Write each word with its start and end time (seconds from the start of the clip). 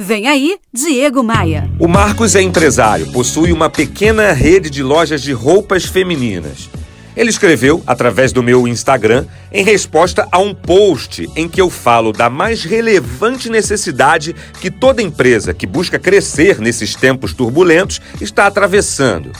Vem 0.00 0.28
aí, 0.28 0.60
Diego 0.72 1.24
Maia. 1.24 1.68
O 1.76 1.88
Marcos 1.88 2.36
é 2.36 2.40
empresário, 2.40 3.10
possui 3.10 3.52
uma 3.52 3.68
pequena 3.68 4.30
rede 4.30 4.70
de 4.70 4.80
lojas 4.80 5.20
de 5.20 5.32
roupas 5.32 5.86
femininas. 5.86 6.70
Ele 7.16 7.30
escreveu 7.30 7.82
através 7.84 8.32
do 8.32 8.40
meu 8.40 8.68
Instagram 8.68 9.26
em 9.52 9.64
resposta 9.64 10.28
a 10.30 10.38
um 10.38 10.54
post 10.54 11.28
em 11.34 11.48
que 11.48 11.60
eu 11.60 11.68
falo 11.68 12.12
da 12.12 12.30
mais 12.30 12.62
relevante 12.62 13.50
necessidade 13.50 14.36
que 14.60 14.70
toda 14.70 15.02
empresa 15.02 15.52
que 15.52 15.66
busca 15.66 15.98
crescer 15.98 16.60
nesses 16.60 16.94
tempos 16.94 17.34
turbulentos 17.34 18.00
está 18.20 18.46
atravessando: 18.46 19.32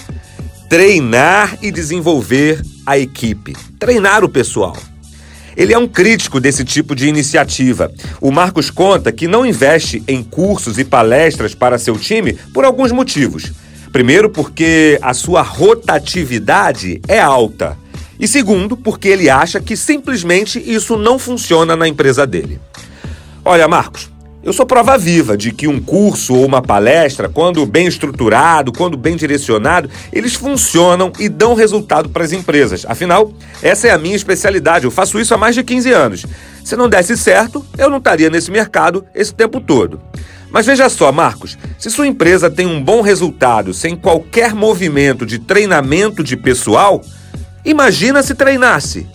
treinar 0.68 1.56
e 1.62 1.70
desenvolver 1.70 2.60
a 2.84 2.98
equipe, 2.98 3.52
treinar 3.78 4.24
o 4.24 4.28
pessoal. 4.28 4.76
Ele 5.58 5.74
é 5.74 5.78
um 5.78 5.88
crítico 5.88 6.38
desse 6.38 6.64
tipo 6.64 6.94
de 6.94 7.08
iniciativa. 7.08 7.90
O 8.20 8.30
Marcos 8.30 8.70
conta 8.70 9.10
que 9.10 9.26
não 9.26 9.44
investe 9.44 10.00
em 10.06 10.22
cursos 10.22 10.78
e 10.78 10.84
palestras 10.84 11.52
para 11.52 11.78
seu 11.78 11.98
time 11.98 12.34
por 12.54 12.64
alguns 12.64 12.92
motivos. 12.92 13.50
Primeiro, 13.90 14.30
porque 14.30 15.00
a 15.02 15.12
sua 15.12 15.42
rotatividade 15.42 17.00
é 17.08 17.18
alta. 17.18 17.76
E 18.20 18.28
segundo, 18.28 18.76
porque 18.76 19.08
ele 19.08 19.28
acha 19.28 19.60
que 19.60 19.76
simplesmente 19.76 20.62
isso 20.64 20.96
não 20.96 21.18
funciona 21.18 21.74
na 21.74 21.88
empresa 21.88 22.24
dele. 22.24 22.60
Olha, 23.44 23.66
Marcos, 23.66 24.08
eu 24.42 24.52
sou 24.52 24.64
prova 24.64 24.96
viva 24.96 25.36
de 25.36 25.52
que 25.52 25.66
um 25.66 25.80
curso 25.80 26.34
ou 26.34 26.46
uma 26.46 26.62
palestra, 26.62 27.28
quando 27.28 27.66
bem 27.66 27.86
estruturado, 27.86 28.72
quando 28.72 28.96
bem 28.96 29.16
direcionado, 29.16 29.90
eles 30.12 30.34
funcionam 30.34 31.12
e 31.18 31.28
dão 31.28 31.54
resultado 31.54 32.08
para 32.08 32.24
as 32.24 32.32
empresas. 32.32 32.86
Afinal, 32.88 33.32
essa 33.62 33.88
é 33.88 33.90
a 33.90 33.98
minha 33.98 34.16
especialidade, 34.16 34.84
eu 34.84 34.90
faço 34.90 35.18
isso 35.18 35.34
há 35.34 35.36
mais 35.36 35.54
de 35.54 35.64
15 35.64 35.90
anos. 35.92 36.26
Se 36.64 36.76
não 36.76 36.88
desse 36.88 37.16
certo, 37.16 37.64
eu 37.76 37.90
não 37.90 37.98
estaria 37.98 38.30
nesse 38.30 38.50
mercado 38.50 39.04
esse 39.14 39.34
tempo 39.34 39.60
todo. 39.60 40.00
Mas 40.50 40.66
veja 40.66 40.88
só, 40.88 41.12
Marcos, 41.12 41.58
se 41.78 41.90
sua 41.90 42.06
empresa 42.06 42.48
tem 42.48 42.66
um 42.66 42.82
bom 42.82 43.02
resultado 43.02 43.74
sem 43.74 43.96
qualquer 43.96 44.54
movimento 44.54 45.26
de 45.26 45.38
treinamento 45.38 46.22
de 46.22 46.36
pessoal, 46.36 47.02
imagina 47.64 48.22
se 48.22 48.34
treinasse. 48.34 49.06